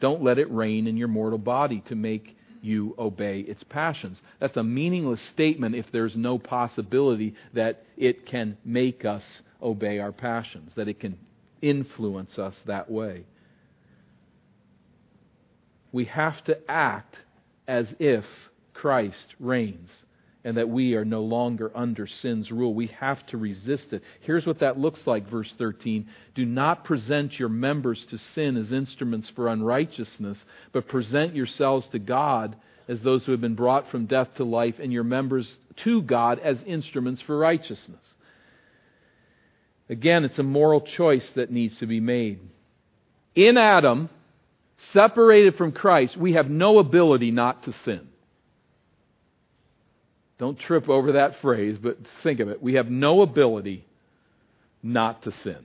[0.00, 4.22] Don't let it reign in your mortal body to make you obey its passions.
[4.40, 10.12] That's a meaningless statement if there's no possibility that it can make us obey our
[10.12, 11.18] passions, that it can
[11.68, 13.24] influence us that way.
[15.92, 17.16] We have to act
[17.66, 18.24] as if
[18.72, 19.90] Christ reigns
[20.44, 22.74] and that we are no longer under sin's rule.
[22.74, 24.02] We have to resist it.
[24.20, 26.06] Here's what that looks like, verse 13.
[26.34, 31.98] Do not present your members to sin as instruments for unrighteousness, but present yourselves to
[31.98, 32.56] God
[32.88, 36.38] as those who have been brought from death to life, and your members to God
[36.40, 38.13] as instruments for righteousness.
[39.88, 42.40] Again, it's a moral choice that needs to be made.
[43.34, 44.08] In Adam,
[44.92, 48.08] separated from Christ, we have no ability not to sin.
[50.38, 52.62] Don't trip over that phrase, but think of it.
[52.62, 53.84] We have no ability
[54.82, 55.64] not to sin.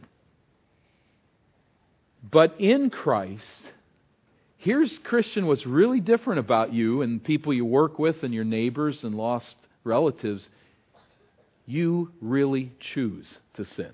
[2.29, 3.45] But in Christ,
[4.57, 9.03] here's Christian what's really different about you and people you work with and your neighbors
[9.03, 10.47] and lost relatives.
[11.65, 13.91] You really choose to sin.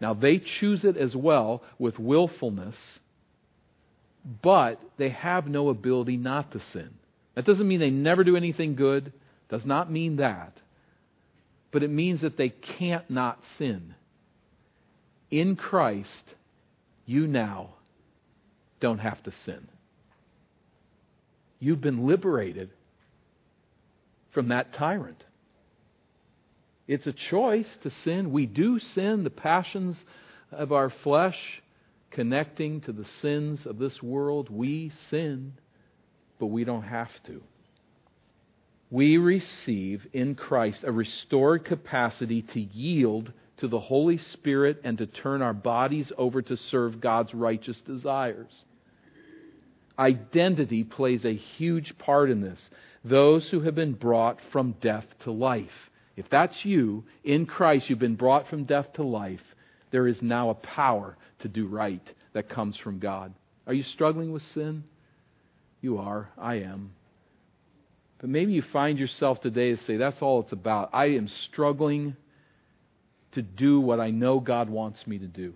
[0.00, 2.76] Now, they choose it as well with willfulness,
[4.42, 6.90] but they have no ability not to sin.
[7.34, 9.12] That doesn't mean they never do anything good,
[9.48, 10.60] does not mean that.
[11.70, 13.94] But it means that they can't not sin.
[15.30, 16.24] In Christ,
[17.04, 17.74] you now
[18.80, 19.68] don't have to sin.
[21.60, 22.70] You've been liberated
[24.30, 25.22] from that tyrant.
[26.88, 28.32] It's a choice to sin.
[28.32, 30.02] We do sin, the passions
[30.50, 31.62] of our flesh
[32.10, 34.48] connecting to the sins of this world.
[34.50, 35.52] We sin,
[36.38, 37.42] but we don't have to.
[38.90, 45.06] We receive in Christ a restored capacity to yield to the Holy Spirit and to
[45.06, 48.50] turn our bodies over to serve God's righteous desires.
[49.98, 52.70] Identity plays a huge part in this.
[53.04, 55.90] Those who have been brought from death to life.
[56.18, 59.40] If that's you, in Christ, you've been brought from death to life,
[59.92, 62.02] there is now a power to do right
[62.32, 63.32] that comes from God.
[63.68, 64.82] Are you struggling with sin?
[65.80, 66.28] You are.
[66.36, 66.90] I am.
[68.18, 70.90] But maybe you find yourself today to say, that's all it's about.
[70.92, 72.16] I am struggling
[73.32, 75.54] to do what I know God wants me to do.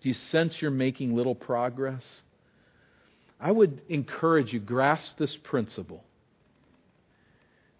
[0.00, 2.02] Do you sense you're making little progress?
[3.38, 6.02] I would encourage you, grasp this principle.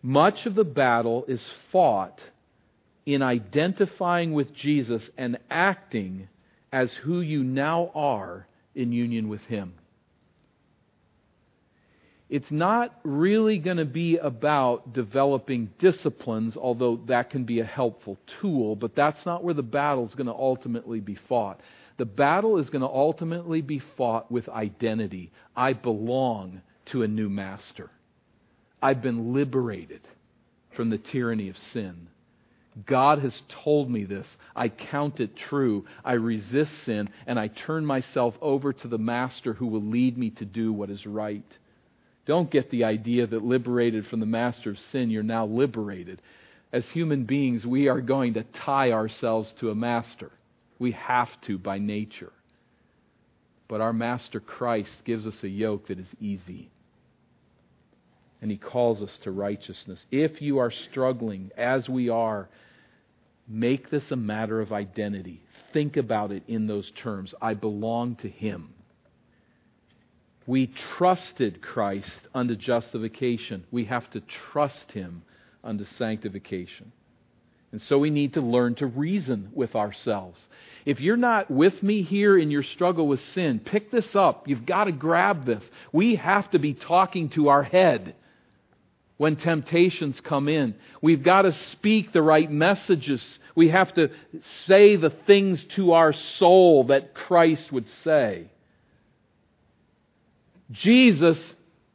[0.03, 2.21] Much of the battle is fought
[3.07, 6.29] in identifying with Jesus and acting
[6.73, 9.75] as who you now are in union with Him.
[12.29, 18.19] It's not really going to be about developing disciplines, although that can be a helpful
[18.41, 21.61] tool, but that's not where the battle is going to ultimately be fought.
[21.99, 25.31] The battle is going to ultimately be fought with identity.
[25.55, 27.91] I belong to a new master.
[28.83, 30.01] I've been liberated
[30.77, 32.09] from the tyranny of sin.
[32.87, 34.27] God has told me this.
[34.57, 35.85] I count it true.
[36.05, 40.31] I resist sin and I turn myself over to the Master who will lead me
[40.31, 41.45] to do what is right.
[42.25, 46.23] Don't get the idea that liberated from the master of sin, you're now liberated.
[46.73, 50.31] As human beings, we are going to tie ourselves to a master.
[50.79, 52.33] We have to by nature.
[53.69, 56.72] But our Master Christ gives us a yoke that is easy
[58.43, 60.05] and He calls us to righteousness.
[60.11, 62.49] If you are struggling, as we are,
[63.49, 65.41] make this a matter of identity.
[65.73, 67.33] Think about it in those terms.
[67.41, 68.75] I belong to Him.
[70.45, 70.67] We
[70.99, 73.65] trusted Christ unto justification.
[73.71, 74.21] We have to
[74.51, 75.23] trust Him
[75.63, 76.91] unto sanctification.
[77.71, 80.43] And so we need to learn to reason with ourselves.
[80.85, 84.49] If you're not with me here in your struggle with sin, pick this up.
[84.49, 85.71] You've got to grab this.
[85.93, 88.17] We have to be talking to our head
[89.23, 90.75] when temptations come in.
[91.01, 93.25] We've got to speak the right messages.
[93.55, 94.11] We have to
[94.67, 98.51] say the things to our soul that Christ would say.
[100.73, 101.55] Jesus'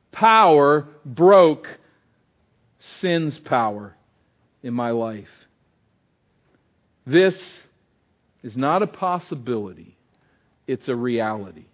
[0.09, 1.67] power broke
[3.01, 3.93] sin's power
[4.63, 5.27] in my life.
[7.05, 7.37] This
[8.41, 9.97] is not a possibility,
[10.65, 11.65] it's a reality.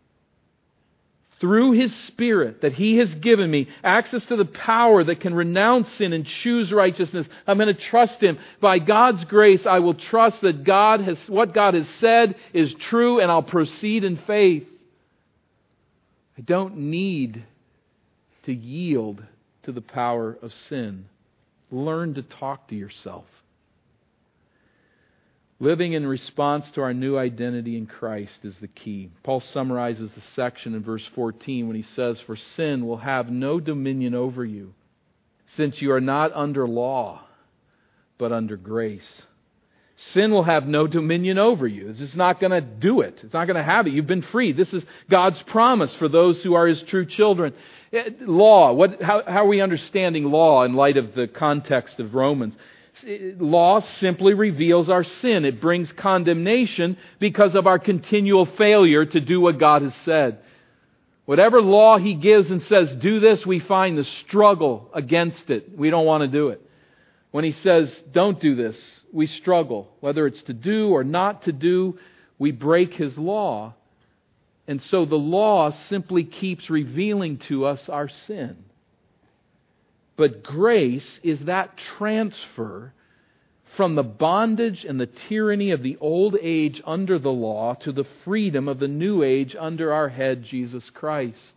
[1.43, 5.91] Through His Spirit that He has given me access to the power that can renounce
[5.95, 8.39] sin and choose righteousness, I'm going to trust Him.
[8.61, 13.19] By God's grace, I will trust that God has, what God has said is true
[13.19, 14.65] and I'll proceed in faith.
[16.37, 17.43] I don't need
[18.43, 19.21] to yield
[19.63, 21.09] to the power of sin.
[21.69, 23.25] Learn to talk to yourself.
[25.59, 29.11] Living in response to our new identity in Christ is the key.
[29.23, 33.59] Paul summarizes the section in verse 14 when he says, For sin will have no
[33.59, 34.73] dominion over you,
[35.55, 37.21] since you are not under law,
[38.17, 39.23] but under grace.
[39.95, 41.89] Sin will have no dominion over you.
[41.89, 43.19] It's just not going to do it.
[43.23, 43.93] It's not going to have it.
[43.93, 44.51] You've been free.
[44.51, 47.53] This is God's promise for those who are His true children.
[47.93, 48.73] Eh, law.
[48.73, 52.55] What, how, how are we understanding law in light of the context of Romans?
[53.03, 55.45] Law simply reveals our sin.
[55.45, 60.39] It brings condemnation because of our continual failure to do what God has said.
[61.25, 65.77] Whatever law He gives and says, do this, we find the struggle against it.
[65.77, 66.61] We don't want to do it.
[67.31, 68.77] When He says, don't do this,
[69.11, 69.89] we struggle.
[70.01, 71.97] Whether it's to do or not to do,
[72.37, 73.73] we break His law.
[74.67, 78.57] And so the law simply keeps revealing to us our sin.
[80.15, 82.93] But grace is that transfer
[83.75, 88.05] from the bondage and the tyranny of the old age under the law to the
[88.23, 91.53] freedom of the new age under our head, Jesus Christ.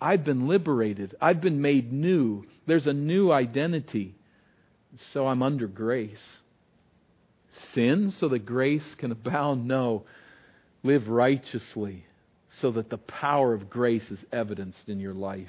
[0.00, 1.14] I've been liberated.
[1.20, 2.44] I've been made new.
[2.66, 4.14] There's a new identity.
[5.12, 6.40] So I'm under grace.
[7.74, 9.68] Sin so that grace can abound?
[9.68, 10.04] No.
[10.82, 12.06] Live righteously
[12.60, 15.48] so that the power of grace is evidenced in your life.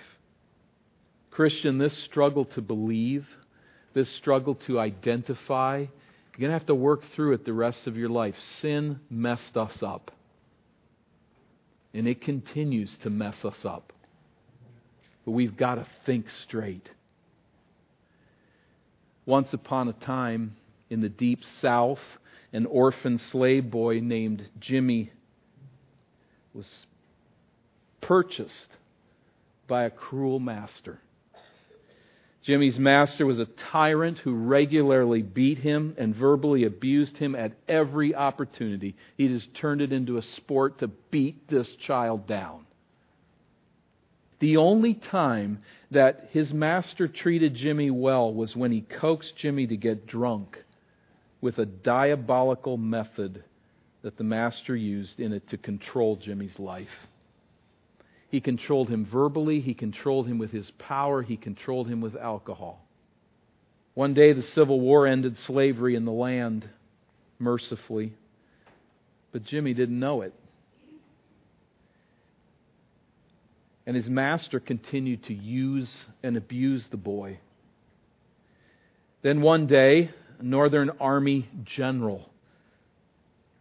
[1.34, 3.28] Christian, this struggle to believe,
[3.96, 7.98] this struggle to identify, you're going to have to work through it the rest of
[7.98, 8.36] your life.
[8.62, 10.12] Sin messed us up.
[11.92, 13.94] And it continues to mess us up.
[15.26, 16.88] But we've got to think straight.
[19.26, 20.56] Once upon a time
[20.92, 22.00] in the deep south,
[22.52, 25.12] an orphan slave boy named Jimmy
[26.54, 26.68] was
[28.02, 28.68] purchased
[29.68, 31.00] by a cruel master.
[32.44, 38.14] Jimmy's master was a tyrant who regularly beat him and verbally abused him at every
[38.14, 38.96] opportunity.
[39.18, 42.66] He just turned it into a sport to beat this child down.
[44.40, 45.60] The only time
[45.92, 50.62] that his master treated Jimmy well was when he coaxed Jimmy to get drunk
[51.40, 53.42] with a diabolical method
[54.02, 57.08] that the master used in it to control Jimmy's life.
[58.34, 62.84] He controlled him verbally, he controlled him with his power, he controlled him with alcohol.
[63.94, 66.68] One day the Civil War ended slavery in the land
[67.38, 68.16] mercifully,
[69.32, 70.34] but Jimmy didn't know it.
[73.86, 77.38] And his master continued to use and abuse the boy.
[79.22, 80.10] Then one day,
[80.40, 82.33] a Northern Army general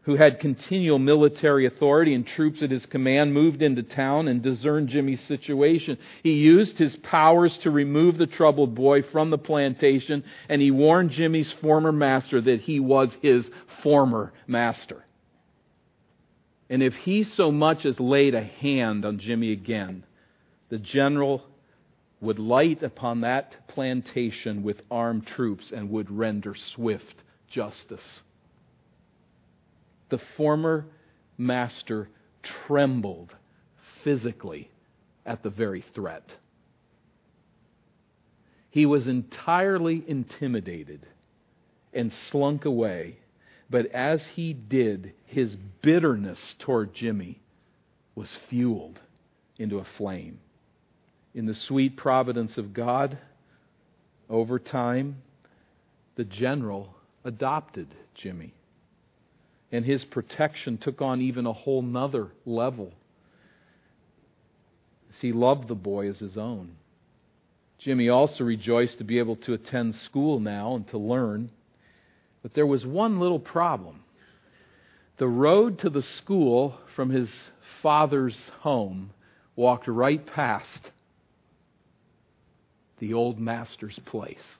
[0.03, 4.89] who had continual military authority and troops at his command, moved into town and discerned
[4.89, 5.97] Jimmy's situation.
[6.25, 11.11] He used his powers to remove the troubled boy from the plantation, and he warned
[11.11, 13.49] Jimmy's former master that he was his
[13.83, 15.05] former master.
[16.69, 20.05] And if he so much as laid a hand on Jimmy again,
[20.69, 21.45] the general
[22.21, 28.23] would light upon that plantation with armed troops and would render swift justice
[30.13, 30.85] the former
[31.39, 32.07] master
[32.43, 33.35] trembled
[34.05, 34.71] physically
[35.25, 36.35] at the very threat.
[38.69, 41.07] He was entirely intimidated
[41.95, 43.21] and slunk away.
[43.71, 47.41] But as he did, his bitterness toward Jimmy
[48.15, 49.01] was fueled
[49.59, 50.41] into a flame.
[51.35, 53.17] In the sweet providence of God,
[54.29, 55.23] over time,
[56.17, 56.95] the general
[57.25, 58.53] adopted Jimmy
[59.73, 62.93] and his protection took on even a whole nother level.
[65.21, 66.77] he loved the boy as his own.
[67.79, 71.51] Jimmy also rejoiced to be able to attend school now and to learn.
[72.43, 74.01] But there was one little problem.
[75.19, 77.31] The road to the school from his
[77.83, 79.11] father's home
[79.55, 80.91] walked right past
[82.99, 84.59] the old master's place.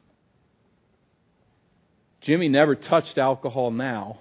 [2.21, 4.19] Jimmy never touched alcohol now,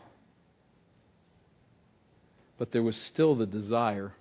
[2.61, 4.13] but there was still the desire.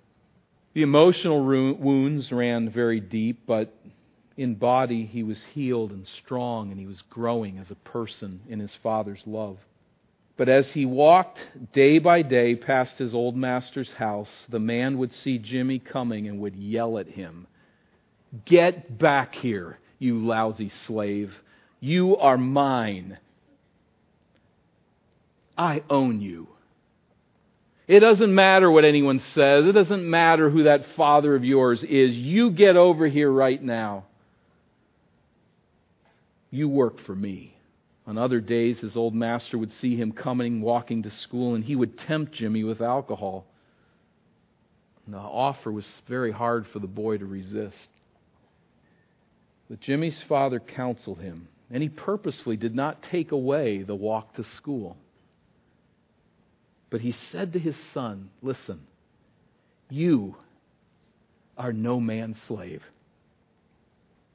[0.73, 3.71] The emotional wounds ran very deep, but
[4.35, 8.59] in body he was healed and strong, and he was growing as a person in
[8.59, 9.59] his Father's love.
[10.37, 11.37] But as he walked
[11.71, 16.39] day by day past his old master's house, the man would see Jimmy coming and
[16.39, 17.45] would yell at him,
[18.45, 21.31] Get back here, you lousy slave.
[21.79, 23.19] You are mine.
[25.55, 26.47] I own you.
[27.91, 29.65] It doesn't matter what anyone says.
[29.65, 32.15] It doesn't matter who that father of yours is.
[32.15, 34.05] You get over here right now.
[36.49, 37.53] You work for me.
[38.07, 41.75] On other days, his old master would see him coming, walking to school, and he
[41.75, 43.45] would tempt Jimmy with alcohol.
[45.05, 47.89] And the offer was very hard for the boy to resist.
[49.69, 54.45] But Jimmy's father counseled him, and he purposefully did not take away the walk to
[54.55, 54.95] school.
[56.91, 58.81] But he said to his son, Listen,
[59.89, 60.35] you
[61.57, 62.83] are no man's slave.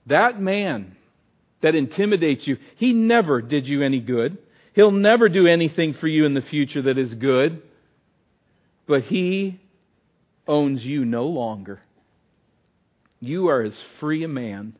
[0.07, 0.97] That man
[1.61, 4.39] that intimidates you, he never did you any good.
[4.73, 7.63] He'll never do anything for you in the future that is good.
[8.87, 9.61] But he
[10.49, 11.81] owns you no longer.
[13.21, 14.77] You are as free a man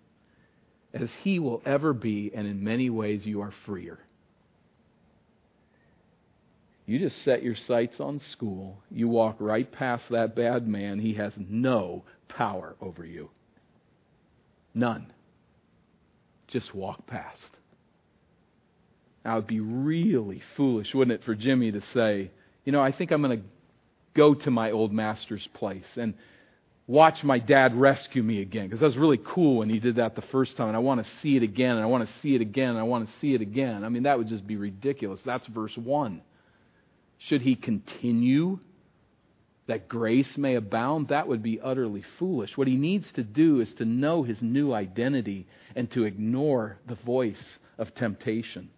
[0.95, 3.99] as he will ever be, and in many ways you are freer.
[6.87, 8.79] You just set your sights on school.
[8.91, 11.01] You walk right past that bad man.
[11.01, 13.31] He has no power over you.
[14.73, 15.13] None.
[16.47, 17.51] Just walk past.
[19.25, 22.31] Now, it would be really foolish, wouldn't it, for Jimmy to say,
[22.65, 23.45] you know, I think I'm going to
[24.15, 26.15] go to my old master's place and
[26.87, 28.67] watch my dad rescue me again.
[28.67, 30.69] Because that was really cool when he did that the first time.
[30.69, 32.79] And I want to see it again, and I want to see it again, and
[32.79, 33.83] I want to see it again.
[33.83, 35.21] I mean, that would just be ridiculous.
[35.27, 36.23] That's verse 1.
[37.19, 38.59] Should he continue
[39.67, 41.09] that grace may abound?
[41.09, 42.57] That would be utterly foolish.
[42.57, 46.95] What he needs to do is to know his new identity and to ignore the
[46.95, 48.71] voice of temptation.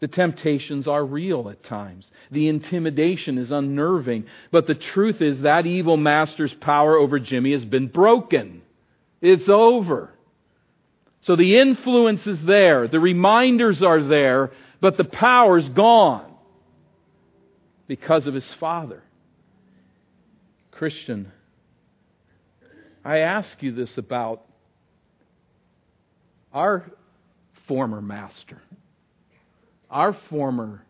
[0.00, 2.10] The temptations are real at times.
[2.30, 4.26] The intimidation is unnerving.
[4.50, 8.60] But the truth is that evil master's power over Jimmy has been broken.
[9.22, 10.10] It's over.
[11.22, 12.86] So the influence is there.
[12.86, 14.50] The reminders are there.
[14.84, 16.30] But the power's gone
[17.86, 19.02] because of his father.
[20.72, 21.32] Christian,
[23.02, 24.42] I ask you this about
[26.52, 26.84] our
[27.66, 28.60] former master
[29.88, 30.84] our former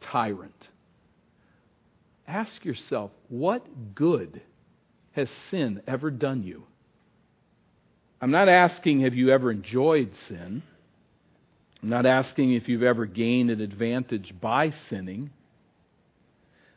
[0.00, 0.68] tyrant.
[2.28, 4.40] Ask yourself, what good
[5.10, 6.62] has sin ever done you?
[8.20, 10.62] I'm not asking, have you ever enjoyed sin?
[11.82, 15.30] I'm not asking if you've ever gained an advantage by sinning.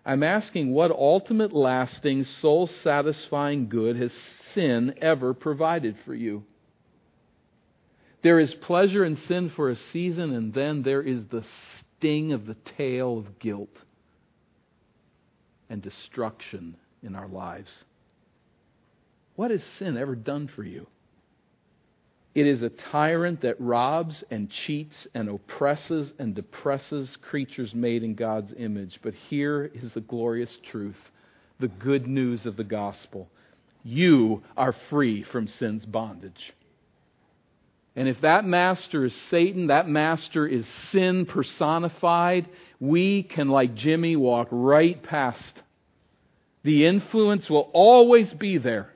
[0.06, 4.14] I'm asking, what ultimate, lasting, soul satisfying good has
[4.54, 6.43] sin ever provided for you?
[8.24, 11.43] There is pleasure in sin for a season, and then there is the
[11.80, 13.76] sting of the tail of guilt
[15.70, 17.84] and destruction in our lives.
[19.36, 20.88] What has sin ever done for you?
[22.34, 28.15] It is a tyrant that robs and cheats and oppresses and depresses creatures made in
[28.15, 28.99] God's image.
[29.01, 30.97] But here is the glorious truth
[31.59, 33.29] the good news of the gospel.
[33.84, 36.53] You are free from sin's bondage.
[37.95, 44.15] And if that master is Satan, that master is sin personified, we can, like Jimmy,
[44.15, 45.53] walk right past.
[46.63, 48.93] The influence will always be there.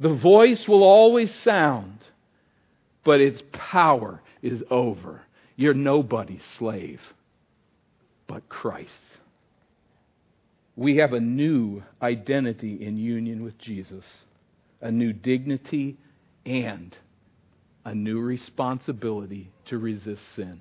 [0.00, 1.98] The voice will always sound,
[3.04, 5.22] but its power is over.
[5.56, 7.00] You're nobody's slave
[8.26, 8.90] but Christ.
[10.76, 14.04] We have a new identity in union with Jesus,
[14.80, 15.96] a new dignity
[16.44, 16.96] and
[17.84, 20.60] a new responsibility to resist sin.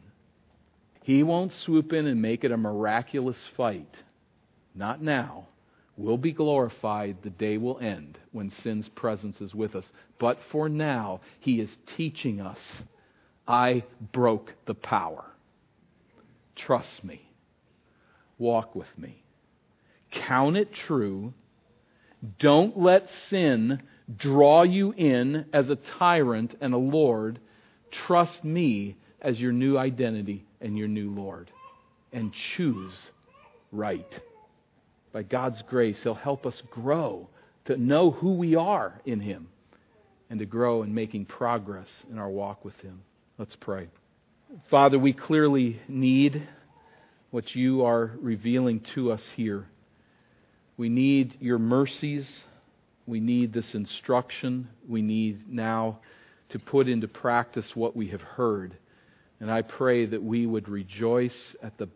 [1.04, 3.94] He won't swoop in and make it a miraculous fight.
[4.76, 5.48] Not now.
[5.96, 7.18] We'll be glorified.
[7.22, 9.92] The day will end when sin's presence is with us.
[10.20, 12.60] But for now, He is teaching us
[13.48, 13.84] I
[14.14, 15.26] broke the power.
[16.56, 17.30] Trust me.
[18.38, 19.24] Walk with me.
[20.12, 21.34] Count it true.
[22.40, 23.82] Don't let sin
[24.16, 27.40] draw you in as a tyrant and a Lord.
[27.92, 31.52] Trust me as your new identity and your new Lord.
[32.12, 32.94] And choose
[33.72, 34.22] right.
[35.14, 37.30] By God's grace, He'll help us grow
[37.66, 39.48] to know who we are in Him
[40.30, 43.04] and to grow in making progress in our walk with Him.
[43.38, 43.88] Let's pray.
[44.70, 46.48] Father, we clearly need
[47.30, 49.68] what you are revealing to us here.
[50.78, 52.28] We need your mercies.
[53.06, 54.68] We need this instruction.
[54.88, 56.00] We need now
[56.50, 58.78] to put into practice what we have heard.
[59.40, 61.90] And I pray that we would rejoice at the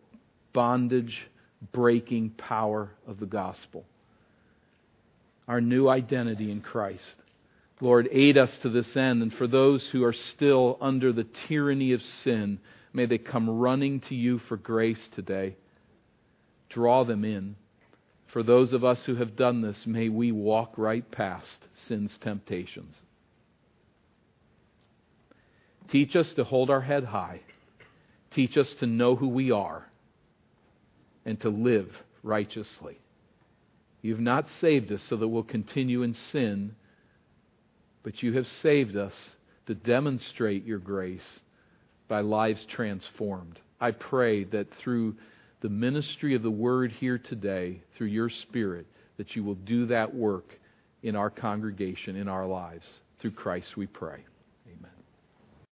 [0.52, 1.28] bondage
[1.72, 3.84] breaking power of the gospel.
[5.46, 7.16] Our new identity in Christ.
[7.80, 9.22] Lord, aid us to this end.
[9.22, 12.58] And for those who are still under the tyranny of sin,
[12.92, 15.56] may they come running to you for grace today.
[16.68, 17.56] Draw them in.
[18.26, 23.00] For those of us who have done this, may we walk right past sin's temptations.
[25.88, 27.40] Teach us to hold our head high.
[28.32, 29.87] Teach us to know who we are
[31.28, 32.98] and to live righteously.
[34.00, 36.74] You've not saved us so that we'll continue in sin,
[38.02, 39.12] but you have saved us
[39.66, 41.40] to demonstrate your grace
[42.08, 43.58] by lives transformed.
[43.78, 45.16] I pray that through
[45.60, 48.86] the ministry of the word here today, through your Spirit,
[49.18, 50.58] that you will do that work
[51.02, 52.86] in our congregation, in our lives.
[53.18, 54.24] Through Christ we pray.